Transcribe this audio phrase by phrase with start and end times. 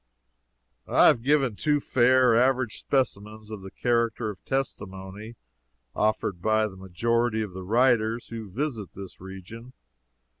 [0.87, 5.35] I have given two fair, average specimens of the character of the testimony
[5.95, 9.73] offered by the majority of the writers who visit this region.